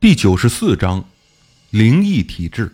[0.00, 1.04] 第九十四章，
[1.68, 2.72] 灵异体质。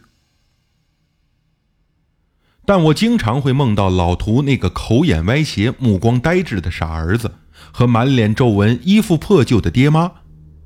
[2.65, 7.33] 但我经常会梦到老图那个口眼歪斜、目光呆滞的傻儿子，
[7.73, 10.13] 和满脸皱纹、衣服破旧的爹妈。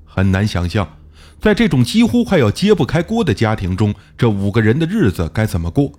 [0.04, 0.98] 很难想象，
[1.40, 5.90] 在这种几乎快要揭不开锅的家庭中，这五个人的日子该怎么过？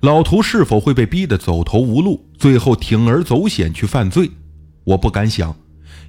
[0.00, 4.28] 老图是否会被逼得走投无路，最后铤而走险去犯罪？
[4.82, 5.56] 我不敢想。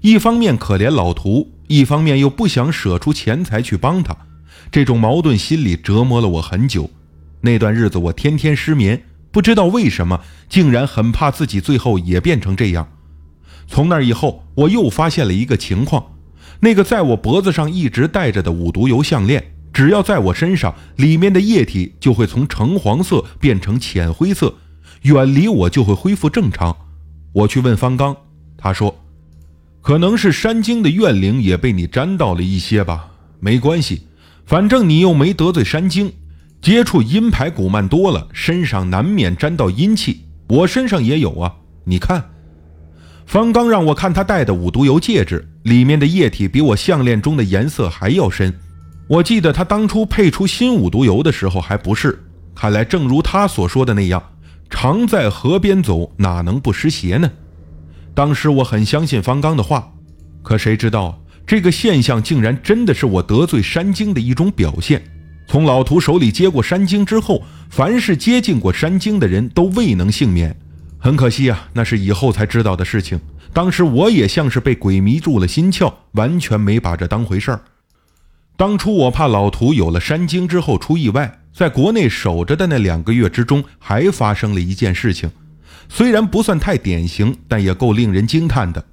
[0.01, 1.51] 一方面可怜老图。
[1.67, 4.15] 一方面又不想舍出钱财去帮他，
[4.71, 6.89] 这种矛盾心理折磨了我很久。
[7.41, 12.87] 那段日子我天天失眠，不知道为什么，竟然很怕自己最后也变成这样。
[13.67, 16.05] 从那以后，我又发现了一个情况：
[16.59, 24.53] 那个在我脖子上一直戴着的五毒油项链，只要在我身上，里面的液体就会从橙黄色变成浅灰色，
[25.01, 26.75] 远离我就会恢复正常。
[27.33, 28.15] 我去问方刚，
[28.57, 29.04] 他说。
[29.85, 33.05] 可能是山精的怨灵也被你沾到了一些吧，
[33.39, 34.01] 没关系，
[34.43, 36.11] 反正你又没得罪山精。
[36.59, 40.21] 接触阴牌古曼多了，身上难免沾到阴气。
[40.47, 42.31] 我身上也有啊，你看。
[43.27, 48.51] 方刚让我看他戴的五毒油戒指，里面的液体比我项链中的颜色还要深。
[49.07, 52.19] 我记得他当初配出新五毒油的时候还不是。
[52.55, 54.23] 看来正如他所说的那样，
[54.67, 57.31] 常在河边走，哪能不湿鞋呢？
[58.15, 59.91] 当时我很相信方刚的话，
[60.41, 65.03] 可谁知道这个现象竟然真的是我得罪山精的一种表现。
[65.47, 70.55] 从老图手里接过山精之后，凡是接近过山精的人都未能幸免。
[70.97, 73.19] 很可惜啊，那是以后才知道的事情。
[73.53, 77.61] 当时我也像是被鬼迷住了心窍，完全没把这当回事儿。
[78.57, 85.29] 当初我怕老图有了山精之后出意外，在国内守着的那两个月之中，还发生了一件事情。
[85.87, 88.83] 虽然不算太典型，但也够令人惊叹的。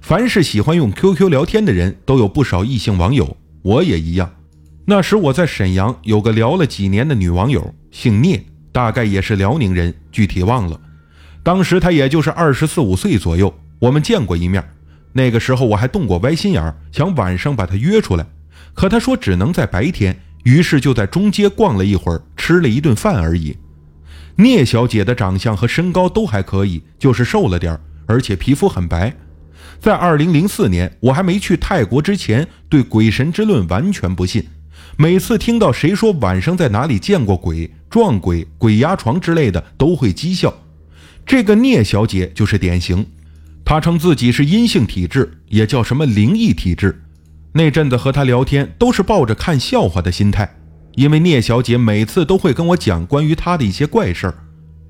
[0.00, 4.30] 凡是喜欢用 QQ 聊天的人，都有不少异性网友，我也一样。
[4.86, 10.78] 那时我在沈阳有个聊了几年的女网友，姓聂，大概也是辽宁人，具体忘了。
[11.42, 14.62] 当时她也就是二十四五岁左右，我们见过一面。
[15.14, 18.26] 那个时候我还动过歪心眼，想晚上把她约出来，
[18.74, 23.56] 可她说只能在白天，于是就在中街逛了一会儿，吃了一顿饭而已。
[24.36, 29.14] 聂小姐的长相和身高都还可以，就是瘦了点而且皮肤很白。
[29.80, 34.44] 在二零零四年，我还没去泰国之前，对鬼神之论完全不信。
[34.96, 40.52] 每次听到谁说晚上在哪里见过鬼、撞鬼、鬼压床之类的，都会讥笑。
[41.26, 43.06] 这个聂小姐就是典型，
[43.64, 47.02] 她称自己是阴性体质，也叫什么灵异体质。
[47.52, 50.56] 那阵子和她聊天，都是抱着看笑话的心态。
[50.96, 54.34] 因为聂小姐每次都会跟我讲关于她的一些怪事儿，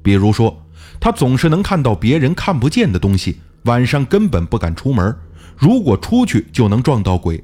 [0.03, 0.66] 比如说，
[1.00, 5.16] 她总是能看到别人看不见的东西，晚上根本不敢出门，
[5.56, 7.43] 如果出去就能撞到鬼。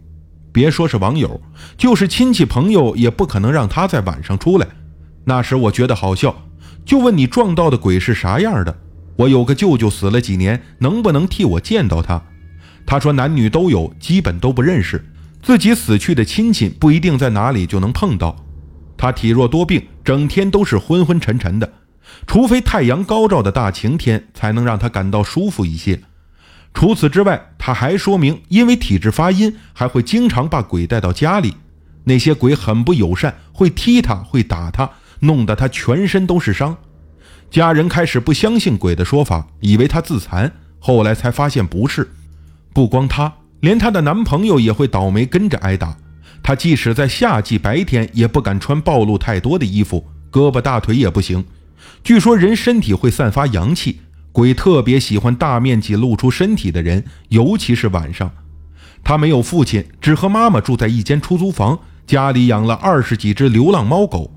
[0.53, 1.41] 别说是网友，
[1.79, 4.67] 就是亲戚朋友也不可能让她在晚上出来。
[5.25, 6.35] 那时我觉得好笑，
[6.85, 8.77] 就问你撞到的鬼是啥样的？
[9.17, 12.23] 我有个舅舅死了几年，能不能替我见到他？
[12.85, 15.05] 他说男女都有，基本都不认识，
[15.43, 18.35] 自己死去的亲戚不一定在哪里就能碰到。
[19.01, 21.73] 他体弱多病，整天都是昏昏沉沉的，
[22.27, 26.03] 除非太阳高照的大晴天，才能让他感到舒服一些。
[26.75, 31.57] 除此之外，他还说明，因为体质发阴，还会经常把鬼带到家里。
[32.05, 34.91] 那些鬼很不友善，会踢他，会打他，
[35.21, 36.77] 弄得他全身都是伤。
[37.51, 42.11] 家人开始不相信鬼的说法，以为他自残，后来才发现不是。
[42.75, 45.97] 不光他，连她的男朋友也会倒霉，跟着挨打。
[46.51, 51.45] 他即使在夏季白天也不敢穿暴露太多的衣服，胳膊大腿也不行。
[52.03, 54.01] 据说人身体会散发阳气，
[54.33, 58.33] 鬼特别喜欢大面积露出身体的人，尤其是晚上。
[59.05, 64.35] 他没有父亲，只和妈妈住在一间出租房，家里养了二十几只流浪猫狗。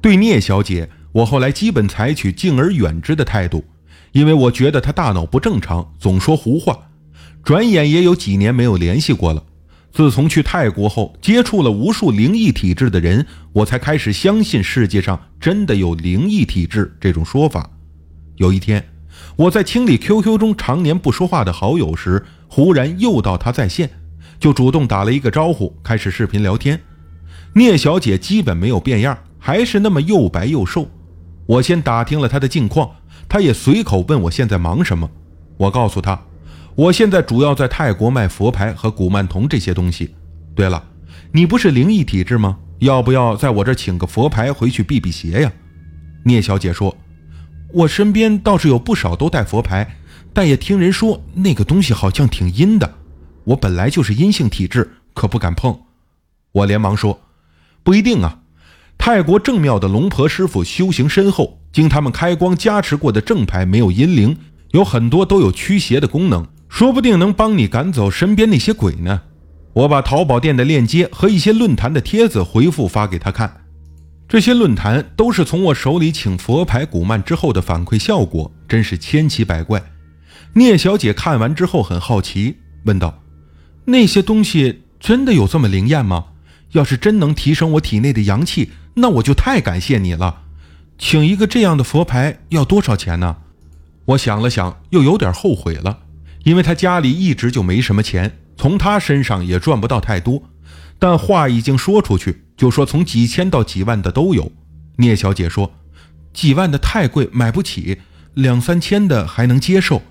[0.00, 3.64] 对聂小姐，我后来基本采取敬而远之的态度，
[4.10, 6.76] 因为我觉得她大脑不正常，总说胡话。
[7.44, 9.44] 转眼也有几年没有联系过了。
[9.92, 17.68] 自从去泰国后，接触了无数灵异体质的人，我才开始相信世界上真的有灵异体质这种说法。
[18.36, 18.88] 有一天，
[19.36, 23.90] 我在清理 QQ 中常年不说话的好友时，忽然又到他在线，
[24.38, 26.80] 就主动打了一个招呼，开始视频聊天。
[27.54, 30.88] 聂小姐基本没有变样，还是那么又白又瘦。
[31.46, 32.88] 我先打听了她的近况，
[33.28, 35.10] 她也随口问我现在忙什么。
[35.56, 36.29] 我告诉她。
[36.74, 40.14] 我现在主要在泰国卖佛牌和古曼童这些东西。
[40.54, 40.82] 对了，
[41.32, 42.58] 你不是灵异体质吗？
[42.78, 45.52] 要不要在我这请个佛牌回去避避邪呀？
[46.24, 46.96] 聂小姐说
[47.72, 49.96] ：“我身边倒是有不少都带佛牌，
[50.32, 52.94] 但也听人说那个东西好像挺阴的。
[53.44, 55.78] 我本来就是阴性体质，可不敢碰。”
[56.52, 57.20] 我连忙说
[57.82, 58.40] ：“不一定啊，
[58.96, 64.36] 泰国正庙的龙婆师傅修行深厚，经他们开光加持过的正牌没有阴灵，
[64.70, 66.46] 有很多都有驱邪的功能，
[66.80, 69.20] 说不定能帮你赶走身边那些鬼呢。”
[69.74, 73.64] 我把淘宝店的链接和一些论坛的帖子回复发给他看，
[74.26, 79.82] 这些论坛都是从我手里请佛牌古曼之后的反馈效果，真是千奇百怪。
[80.54, 82.56] 聂小姐看完之后很好奇，
[82.86, 83.22] 问道
[83.84, 86.28] ：“那些东西真的有这么灵验吗？
[86.72, 90.44] 要是真能提升我体内的阳气，那我就太感谢你了。
[90.96, 93.36] 请一个这样的佛牌要多少钱呢？”
[94.06, 95.98] 我想了想，又有点后悔了，
[96.44, 100.42] 因为他家里一直就没什么钱，从他身上也赚不到太多。
[100.98, 104.52] 但话已经说出去，就说从几千到几万的都有。
[104.96, 105.72] 聂小姐说
[106.32, 107.98] ：“几万的太贵，买不起；
[108.34, 110.02] 两三千的还能接受。”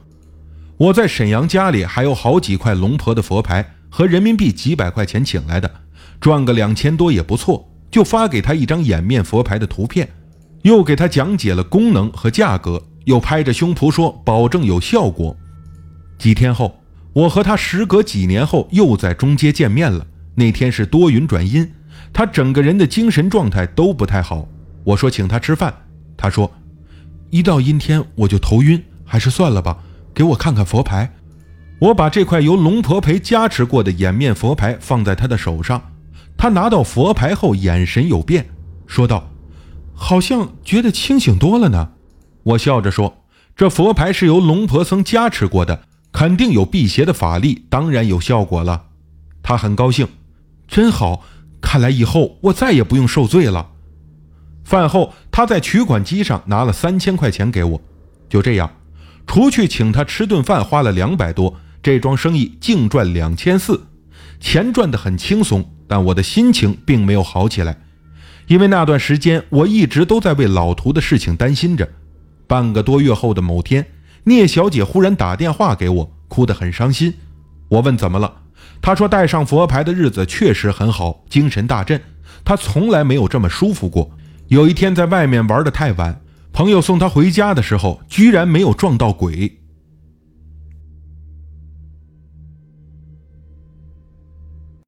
[0.77, 5.69] 我在沈阳家里还有好几块龙婆的佛牌和人民币几百块钱请来的，
[6.19, 7.69] 赚个两千多也不错。
[7.91, 10.07] 就发给他一张掩面佛牌的图片，
[10.61, 15.35] 又给他讲解了功能和价格，又拍着胸脯说保证有效果。
[16.19, 16.83] 几天后，
[17.13, 20.05] 我和他时隔几年后又在中街见面了。
[20.35, 21.71] 那天是多云转阴，
[22.13, 24.47] 他整个人的精神状态都不太好。
[24.83, 25.73] 我说请他吃饭，
[26.17, 26.51] 他说
[27.29, 29.77] 一到阴天我就头晕，还是算了吧。
[30.13, 31.09] 给我看看佛牌，
[31.79, 35.81] 我把这块由龙婆陪加持过的眼面佛牌放在他的手上，
[36.37, 38.49] 他拿到佛牌后眼神有变，
[38.87, 39.29] 说道
[39.95, 41.91] ：“好像觉得清醒多了呢。”
[42.43, 43.23] 我笑着说
[43.55, 48.85] ：“这佛牌是由龙婆僧加持过的，肯定有辟邪的法力，当然有效果了。”
[49.41, 50.07] 他很高兴，
[50.67, 51.23] 真好，
[51.61, 53.69] 看来以后我再也不用受罪了。
[54.63, 57.81] 饭后，他在取款机上拿了三千块钱给我，
[58.29, 58.71] 就这样。
[59.25, 63.87] 除去请他吃顿饭花了两百多，这桩生意净赚两千四，
[64.39, 67.77] 钱赚得很轻松，但我的心情并没有好起来，
[68.47, 71.87] 因为那段时间我一直都在为老涂的事情担心着。
[72.45, 73.85] 半个多月后的某天，
[74.25, 77.13] 聂小姐忽然打电话给我，哭得很伤心。
[77.69, 78.33] 我问怎么了，
[78.81, 82.01] 她说带上佛牌的日子确实很好，精神大振，
[82.43, 84.11] 她从来没有这么舒服过。
[84.47, 86.21] 有一天在外面玩得太晚。
[86.51, 89.59] 朋友送她回家的时候，居然没有撞到鬼，